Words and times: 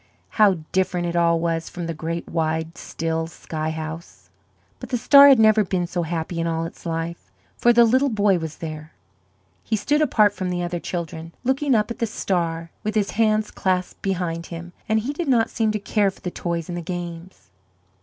How 0.29 0.55
different 0.71 1.05
it 1.05 1.15
all 1.15 1.39
was 1.39 1.69
from 1.69 1.85
the 1.85 1.93
great 1.93 2.27
wide, 2.27 2.75
still 2.75 3.27
sky 3.27 3.69
house! 3.69 4.31
But 4.79 4.89
the 4.89 4.97
star 4.97 5.27
had 5.27 5.37
never 5.37 5.63
been 5.63 5.85
so 5.85 6.01
happy 6.01 6.39
in 6.39 6.47
all 6.47 6.65
its 6.65 6.87
life; 6.87 7.31
for 7.55 7.71
the 7.71 7.85
little 7.85 8.09
boy 8.09 8.39
was 8.39 8.57
there. 8.57 8.93
He 9.63 9.75
stood 9.75 10.01
apart 10.01 10.33
from 10.33 10.49
the 10.49 10.63
other 10.63 10.79
children, 10.79 11.33
looking 11.43 11.75
up 11.75 11.91
at 11.91 11.99
the 11.99 12.07
star, 12.07 12.71
with 12.83 12.95
his 12.95 13.11
hands 13.11 13.51
clasped 13.51 14.01
behind 14.01 14.47
him, 14.47 14.73
and 14.89 15.01
he 15.01 15.13
did 15.13 15.27
not 15.27 15.51
seem 15.51 15.71
to 15.73 15.77
care 15.77 16.09
for 16.09 16.21
the 16.21 16.31
toys 16.31 16.67
and 16.67 16.75
the 16.75 16.81
games. 16.81 17.51